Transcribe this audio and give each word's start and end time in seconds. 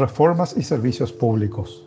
Reformas 0.00 0.56
y 0.56 0.62
servicios 0.62 1.12
públicos. 1.12 1.86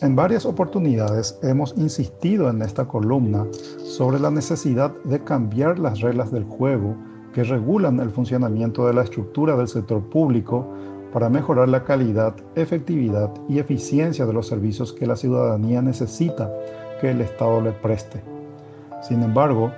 En 0.00 0.16
varias 0.16 0.46
oportunidades 0.46 1.38
hemos 1.42 1.76
insistido 1.76 2.48
en 2.48 2.62
esta 2.62 2.88
columna 2.88 3.46
sobre 3.84 4.18
la 4.18 4.30
necesidad 4.30 4.94
de 5.04 5.22
cambiar 5.22 5.78
las 5.78 6.00
reglas 6.00 6.32
del 6.32 6.44
juego 6.44 6.96
que 7.34 7.44
regulan 7.44 8.00
el 8.00 8.08
funcionamiento 8.08 8.86
de 8.86 8.94
la 8.94 9.02
estructura 9.02 9.54
del 9.54 9.68
sector 9.68 10.00
público 10.08 10.66
para 11.12 11.28
mejorar 11.28 11.68
la 11.68 11.84
calidad, 11.84 12.34
efectividad 12.54 13.30
y 13.50 13.58
eficiencia 13.58 14.24
de 14.24 14.32
los 14.32 14.46
servicios 14.46 14.94
que 14.94 15.06
la 15.06 15.16
ciudadanía 15.16 15.82
necesita 15.82 16.50
que 17.02 17.10
el 17.10 17.20
Estado 17.20 17.60
le 17.60 17.72
preste. 17.72 18.22
Sin 19.02 19.22
embargo, 19.22 19.70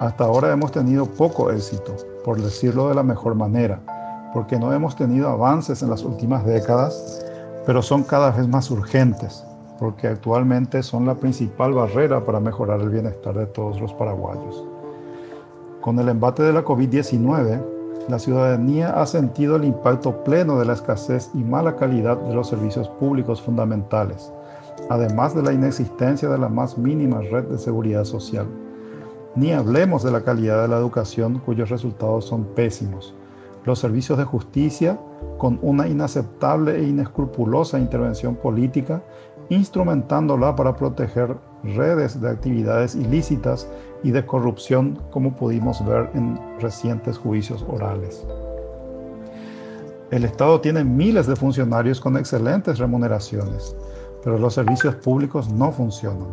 hasta 0.00 0.24
ahora 0.24 0.52
hemos 0.52 0.72
tenido 0.72 1.06
poco 1.06 1.52
éxito, 1.52 1.94
por 2.24 2.42
decirlo 2.42 2.88
de 2.88 2.96
la 2.96 3.04
mejor 3.04 3.36
manera, 3.36 3.97
porque 4.38 4.56
no 4.56 4.72
hemos 4.72 4.94
tenido 4.94 5.28
avances 5.30 5.82
en 5.82 5.90
las 5.90 6.04
últimas 6.04 6.46
décadas, 6.46 7.26
pero 7.66 7.82
son 7.82 8.04
cada 8.04 8.30
vez 8.30 8.46
más 8.46 8.70
urgentes, 8.70 9.44
porque 9.80 10.06
actualmente 10.06 10.80
son 10.84 11.06
la 11.06 11.16
principal 11.16 11.72
barrera 11.72 12.24
para 12.24 12.38
mejorar 12.38 12.80
el 12.80 12.88
bienestar 12.88 13.36
de 13.36 13.46
todos 13.46 13.80
los 13.80 13.92
paraguayos. 13.94 14.64
Con 15.80 15.98
el 15.98 16.08
embate 16.08 16.44
de 16.44 16.52
la 16.52 16.64
COVID-19, 16.64 17.60
la 18.08 18.18
ciudadanía 18.20 18.90
ha 18.90 19.06
sentido 19.06 19.56
el 19.56 19.64
impacto 19.64 20.22
pleno 20.22 20.56
de 20.56 20.66
la 20.66 20.74
escasez 20.74 21.30
y 21.34 21.38
mala 21.38 21.74
calidad 21.74 22.16
de 22.18 22.32
los 22.32 22.46
servicios 22.46 22.88
públicos 22.88 23.42
fundamentales, 23.42 24.32
además 24.88 25.34
de 25.34 25.42
la 25.42 25.52
inexistencia 25.52 26.28
de 26.28 26.38
la 26.38 26.48
más 26.48 26.78
mínima 26.78 27.22
red 27.22 27.42
de 27.46 27.58
seguridad 27.58 28.04
social. 28.04 28.46
Ni 29.34 29.50
hablemos 29.50 30.04
de 30.04 30.12
la 30.12 30.22
calidad 30.22 30.62
de 30.62 30.68
la 30.68 30.78
educación 30.78 31.42
cuyos 31.44 31.70
resultados 31.70 32.26
son 32.26 32.44
pésimos. 32.54 33.16
Los 33.68 33.80
servicios 33.80 34.16
de 34.16 34.24
justicia, 34.24 34.98
con 35.36 35.58
una 35.60 35.86
inaceptable 35.86 36.78
e 36.78 36.84
inescrupulosa 36.84 37.78
intervención 37.78 38.34
política, 38.34 39.02
instrumentándola 39.50 40.56
para 40.56 40.74
proteger 40.74 41.36
redes 41.62 42.18
de 42.18 42.30
actividades 42.30 42.94
ilícitas 42.94 43.68
y 44.02 44.10
de 44.10 44.24
corrupción, 44.24 44.98
como 45.10 45.36
pudimos 45.36 45.84
ver 45.84 46.08
en 46.14 46.40
recientes 46.58 47.18
juicios 47.18 47.62
orales. 47.68 48.26
El 50.10 50.24
Estado 50.24 50.62
tiene 50.62 50.82
miles 50.82 51.26
de 51.26 51.36
funcionarios 51.36 52.00
con 52.00 52.16
excelentes 52.16 52.78
remuneraciones, 52.78 53.76
pero 54.24 54.38
los 54.38 54.54
servicios 54.54 54.94
públicos 54.94 55.52
no 55.52 55.72
funcionan. 55.72 56.28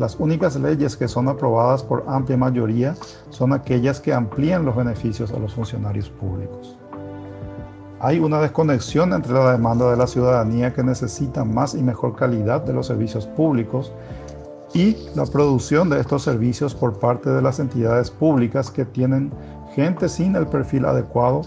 Las 0.00 0.18
únicas 0.18 0.56
leyes 0.56 0.96
que 0.96 1.08
son 1.08 1.28
aprobadas 1.28 1.82
por 1.82 2.04
amplia 2.08 2.38
mayoría 2.38 2.94
son 3.28 3.52
aquellas 3.52 4.00
que 4.00 4.14
amplían 4.14 4.64
los 4.64 4.74
beneficios 4.74 5.30
a 5.30 5.38
los 5.38 5.52
funcionarios 5.52 6.08
públicos. 6.08 6.78
Hay 8.00 8.18
una 8.18 8.40
desconexión 8.40 9.12
entre 9.12 9.34
la 9.34 9.52
demanda 9.52 9.90
de 9.90 9.98
la 9.98 10.06
ciudadanía 10.06 10.72
que 10.72 10.82
necesita 10.82 11.44
más 11.44 11.74
y 11.74 11.82
mejor 11.82 12.16
calidad 12.16 12.62
de 12.62 12.72
los 12.72 12.86
servicios 12.86 13.26
públicos 13.26 13.92
y 14.72 14.96
la 15.14 15.26
producción 15.26 15.90
de 15.90 16.00
estos 16.00 16.22
servicios 16.22 16.74
por 16.74 16.98
parte 16.98 17.28
de 17.28 17.42
las 17.42 17.60
entidades 17.60 18.10
públicas 18.10 18.70
que 18.70 18.86
tienen 18.86 19.30
gente 19.74 20.08
sin 20.08 20.34
el 20.34 20.46
perfil 20.46 20.86
adecuado, 20.86 21.42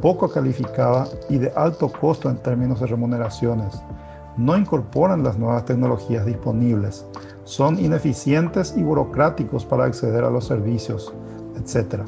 poco 0.00 0.30
calificada 0.30 1.08
y 1.28 1.38
de 1.38 1.52
alto 1.56 1.90
costo 1.90 2.30
en 2.30 2.36
términos 2.36 2.78
de 2.78 2.86
remuneraciones. 2.86 3.82
No 4.36 4.56
incorporan 4.56 5.24
las 5.24 5.36
nuevas 5.38 5.64
tecnologías 5.64 6.24
disponibles, 6.24 7.04
son 7.46 7.78
ineficientes 7.78 8.74
y 8.76 8.82
burocráticos 8.82 9.64
para 9.64 9.84
acceder 9.84 10.24
a 10.24 10.30
los 10.30 10.44
servicios, 10.44 11.14
etc. 11.56 12.00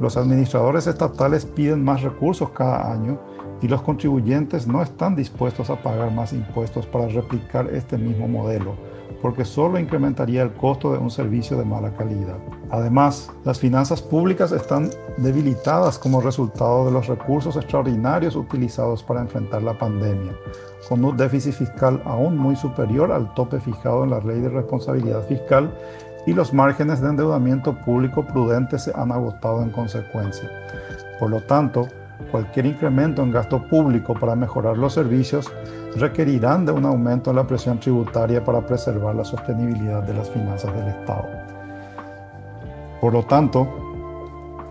Los 0.00 0.16
administradores 0.16 0.86
estatales 0.86 1.44
piden 1.44 1.84
más 1.84 2.02
recursos 2.02 2.50
cada 2.50 2.90
año 2.90 3.18
y 3.60 3.68
los 3.68 3.82
contribuyentes 3.82 4.66
no 4.66 4.82
están 4.82 5.14
dispuestos 5.14 5.68
a 5.68 5.82
pagar 5.82 6.10
más 6.10 6.32
impuestos 6.32 6.86
para 6.86 7.06
replicar 7.06 7.68
este 7.68 7.98
mismo 7.98 8.28
modelo, 8.28 8.76
porque 9.26 9.44
solo 9.44 9.80
incrementaría 9.80 10.40
el 10.40 10.52
costo 10.52 10.92
de 10.92 10.98
un 10.98 11.10
servicio 11.10 11.58
de 11.58 11.64
mala 11.64 11.90
calidad. 11.90 12.36
Además, 12.70 13.28
las 13.44 13.58
finanzas 13.58 14.00
públicas 14.00 14.52
están 14.52 14.88
debilitadas 15.16 15.98
como 15.98 16.20
resultado 16.20 16.84
de 16.84 16.92
los 16.92 17.08
recursos 17.08 17.56
extraordinarios 17.56 18.36
utilizados 18.36 19.02
para 19.02 19.22
enfrentar 19.22 19.64
la 19.64 19.76
pandemia, 19.76 20.32
con 20.88 21.04
un 21.04 21.16
déficit 21.16 21.54
fiscal 21.54 22.00
aún 22.04 22.38
muy 22.38 22.54
superior 22.54 23.10
al 23.10 23.34
tope 23.34 23.58
fijado 23.58 24.04
en 24.04 24.10
la 24.10 24.20
Ley 24.20 24.38
de 24.38 24.48
Responsabilidad 24.48 25.26
Fiscal 25.26 25.76
y 26.24 26.32
los 26.32 26.54
márgenes 26.54 27.00
de 27.00 27.08
endeudamiento 27.08 27.74
público 27.84 28.24
prudente 28.24 28.78
se 28.78 28.92
han 28.94 29.10
agotado 29.10 29.60
en 29.60 29.70
consecuencia. 29.70 30.48
Por 31.18 31.30
lo 31.30 31.40
tanto, 31.40 31.88
cualquier 32.30 32.66
incremento 32.66 33.22
en 33.22 33.30
gasto 33.30 33.62
público 33.68 34.14
para 34.14 34.34
mejorar 34.34 34.76
los 34.76 34.94
servicios 34.94 35.52
requerirán 35.96 36.66
de 36.66 36.72
un 36.72 36.84
aumento 36.84 37.30
en 37.30 37.36
la 37.36 37.46
presión 37.46 37.80
tributaria 37.80 38.44
para 38.44 38.66
preservar 38.66 39.14
la 39.14 39.24
sostenibilidad 39.24 40.02
de 40.02 40.14
las 40.14 40.30
finanzas 40.30 40.74
del 40.74 40.88
Estado. 40.88 41.26
Por 43.00 43.12
lo 43.12 43.22
tanto, 43.24 43.68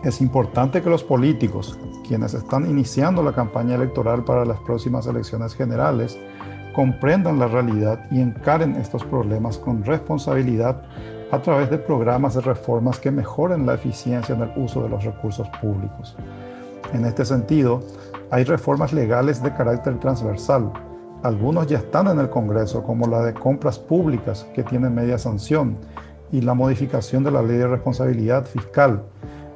es 0.03 0.21
importante 0.21 0.81
que 0.81 0.89
los 0.89 1.03
políticos, 1.03 1.79
quienes 2.07 2.33
están 2.33 2.69
iniciando 2.69 3.23
la 3.23 3.33
campaña 3.33 3.75
electoral 3.75 4.23
para 4.23 4.45
las 4.45 4.59
próximas 4.59 5.07
elecciones 5.07 5.55
generales, 5.55 6.17
comprendan 6.75 7.39
la 7.39 7.47
realidad 7.47 8.05
y 8.11 8.19
encaren 8.19 8.75
estos 8.75 9.03
problemas 9.05 9.57
con 9.57 9.83
responsabilidad 9.83 10.83
a 11.31 11.41
través 11.41 11.69
de 11.69 11.77
programas 11.77 12.35
de 12.35 12.41
reformas 12.41 12.99
que 12.99 13.11
mejoren 13.11 13.65
la 13.65 13.75
eficiencia 13.75 14.35
en 14.35 14.41
el 14.41 14.51
uso 14.57 14.83
de 14.83 14.89
los 14.89 15.03
recursos 15.03 15.47
públicos. 15.61 16.15
En 16.93 17.05
este 17.05 17.25
sentido, 17.25 17.81
hay 18.31 18.43
reformas 18.43 18.93
legales 18.93 19.41
de 19.41 19.53
carácter 19.53 19.99
transversal. 19.99 20.71
Algunos 21.23 21.67
ya 21.67 21.79
están 21.79 22.07
en 22.07 22.19
el 22.19 22.29
Congreso, 22.29 22.83
como 22.83 23.07
la 23.07 23.23
de 23.23 23.33
compras 23.33 23.79
públicas, 23.79 24.45
que 24.53 24.63
tiene 24.63 24.89
media 24.89 25.17
sanción, 25.17 25.77
y 26.31 26.41
la 26.41 26.53
modificación 26.53 27.23
de 27.23 27.31
la 27.31 27.41
ley 27.41 27.57
de 27.57 27.67
responsabilidad 27.67 28.45
fiscal, 28.45 29.03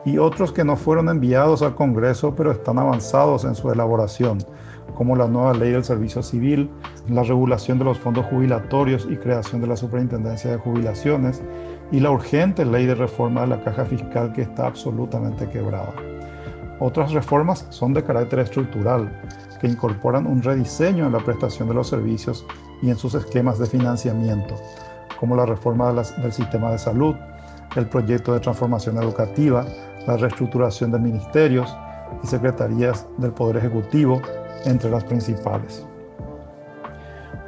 y 0.05 0.17
otros 0.17 0.51
que 0.51 0.63
no 0.63 0.75
fueron 0.75 1.09
enviados 1.09 1.61
al 1.61 1.75
Congreso, 1.75 2.33
pero 2.35 2.51
están 2.51 2.79
avanzados 2.79 3.45
en 3.45 3.55
su 3.55 3.71
elaboración, 3.71 4.39
como 4.95 5.15
la 5.15 5.27
nueva 5.27 5.53
ley 5.53 5.71
del 5.71 5.83
servicio 5.83 6.23
civil, 6.23 6.69
la 7.09 7.23
regulación 7.23 7.79
de 7.79 7.85
los 7.85 7.99
fondos 7.99 8.25
jubilatorios 8.25 9.07
y 9.09 9.17
creación 9.17 9.61
de 9.61 9.67
la 9.67 9.75
superintendencia 9.75 10.51
de 10.51 10.57
jubilaciones 10.57 11.41
y 11.91 11.99
la 11.99 12.11
urgente 12.11 12.65
ley 12.65 12.85
de 12.85 12.95
reforma 12.95 13.41
de 13.41 13.47
la 13.47 13.63
caja 13.63 13.85
fiscal 13.85 14.33
que 14.33 14.41
está 14.41 14.67
absolutamente 14.67 15.47
quebrada. 15.49 15.93
Otras 16.79 17.11
reformas 17.11 17.65
son 17.69 17.93
de 17.93 18.03
carácter 18.03 18.39
estructural, 18.39 19.11
que 19.59 19.67
incorporan 19.67 20.25
un 20.25 20.41
rediseño 20.41 21.05
en 21.05 21.11
la 21.11 21.19
prestación 21.19 21.67
de 21.67 21.73
los 21.73 21.89
servicios 21.89 22.45
y 22.81 22.89
en 22.89 22.97
sus 22.97 23.15
esquemas 23.15 23.59
de 23.59 23.65
financiamiento, 23.65 24.55
como 25.19 25.35
la 25.35 25.45
reforma 25.45 25.91
del 25.91 26.31
sistema 26.31 26.71
de 26.71 26.77
salud, 26.77 27.15
el 27.75 27.87
proyecto 27.87 28.33
de 28.33 28.39
transformación 28.39 28.97
educativa, 28.97 29.65
la 30.07 30.15
reestructuración 30.15 30.91
de 30.91 30.99
ministerios 30.99 31.75
y 32.23 32.27
secretarías 32.27 33.05
del 33.17 33.31
Poder 33.31 33.57
Ejecutivo, 33.57 34.21
entre 34.65 34.89
las 34.89 35.03
principales. 35.03 35.85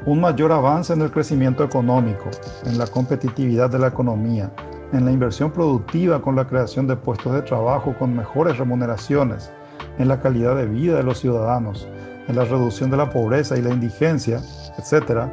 Un 0.06 0.20
mayor 0.20 0.52
avance 0.52 0.94
en 0.94 1.02
el 1.02 1.12
crecimiento 1.12 1.64
económico, 1.64 2.30
en 2.66 2.78
la 2.78 2.88
competitividad 2.88 3.70
de 3.70 3.80
la 3.80 3.88
economía, 3.88 4.52
en 4.94 5.06
la 5.06 5.12
inversión 5.12 5.52
productiva 5.52 6.22
con 6.22 6.36
la 6.36 6.48
creación 6.48 6.88
de 6.88 6.96
puestos 6.96 7.34
de 7.34 7.42
trabajo 7.42 7.96
con 7.98 8.16
mejores 8.16 8.58
remuneraciones, 8.58 9.52
en 9.98 10.08
la 10.08 10.20
calidad 10.20 10.56
de 10.56 10.66
vida 10.66 10.98
de 10.98 11.04
los 11.04 11.20
ciudadanos, 11.20 11.88
en 12.28 12.36
la 12.36 12.46
reducción 12.46 12.92
de 12.92 12.98
la 12.98 13.10
pobreza 13.10 13.58
y 13.58 13.62
la 13.62 13.74
indigencia, 13.74 14.42
etc., 14.78 15.28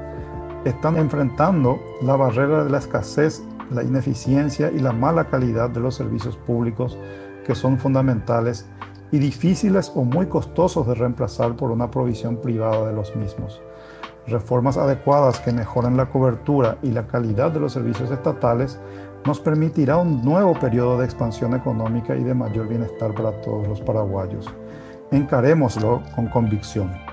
están 0.64 0.96
enfrentando 0.96 1.78
la 2.02 2.16
barrera 2.16 2.64
de 2.64 2.70
la 2.70 2.78
escasez, 2.78 3.42
la 3.70 3.82
ineficiencia 3.82 4.70
y 4.70 4.80
la 4.80 4.92
mala 4.92 5.24
calidad 5.24 5.70
de 5.70 5.80
los 5.80 5.94
servicios 5.94 6.36
públicos 6.36 6.98
que 7.44 7.54
son 7.54 7.78
fundamentales 7.78 8.66
y 9.10 9.18
difíciles 9.18 9.90
o 9.94 10.04
muy 10.04 10.26
costosos 10.26 10.86
de 10.86 10.94
reemplazar 10.94 11.56
por 11.56 11.70
una 11.70 11.90
provisión 11.90 12.36
privada 12.36 12.88
de 12.88 12.92
los 12.92 13.14
mismos. 13.16 13.60
Reformas 14.28 14.76
adecuadas 14.76 15.40
que 15.40 15.52
mejoren 15.52 15.96
la 15.96 16.06
cobertura 16.06 16.76
y 16.82 16.90
la 16.90 17.06
calidad 17.06 17.50
de 17.50 17.60
los 17.60 17.72
servicios 17.72 18.10
estatales 18.10 18.78
nos 19.24 19.40
permitirá 19.40 19.96
un 19.96 20.22
nuevo 20.22 20.52
periodo 20.52 20.98
de 20.98 21.06
expansión 21.06 21.54
económica 21.54 22.14
y 22.14 22.24
de 22.24 22.34
mayor 22.34 22.68
bienestar 22.68 23.14
para 23.14 23.32
todos 23.40 23.66
los 23.66 23.80
paraguayos. 23.80 24.46
Encarémoslo 25.10 26.02
con 26.14 26.26
convicción. 26.28 27.07